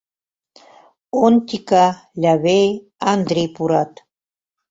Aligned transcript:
Онтика, 1.23 1.85
Лявей, 2.21 2.69
Андри 3.11 3.43
пурат. 3.55 3.91